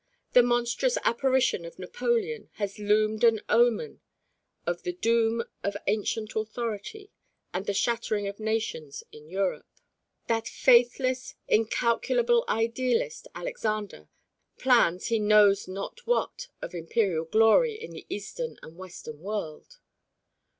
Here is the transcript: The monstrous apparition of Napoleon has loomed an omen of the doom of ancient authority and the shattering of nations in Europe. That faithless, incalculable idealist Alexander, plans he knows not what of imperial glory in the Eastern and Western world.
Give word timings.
The 0.33 0.41
monstrous 0.41 0.97
apparition 1.03 1.63
of 1.63 1.77
Napoleon 1.77 2.49
has 2.53 2.79
loomed 2.79 3.23
an 3.23 3.39
omen 3.49 4.01
of 4.65 4.81
the 4.81 4.93
doom 4.93 5.43
of 5.61 5.77
ancient 5.85 6.35
authority 6.35 7.11
and 7.53 7.67
the 7.67 7.73
shattering 7.75 8.27
of 8.27 8.39
nations 8.39 9.03
in 9.11 9.29
Europe. 9.29 9.67
That 10.25 10.47
faithless, 10.47 11.35
incalculable 11.47 12.45
idealist 12.49 13.27
Alexander, 13.35 14.09
plans 14.57 15.05
he 15.09 15.19
knows 15.19 15.67
not 15.67 16.07
what 16.07 16.47
of 16.63 16.73
imperial 16.73 17.25
glory 17.25 17.75
in 17.75 17.91
the 17.91 18.07
Eastern 18.09 18.57
and 18.63 18.77
Western 18.77 19.19
world. 19.19 19.77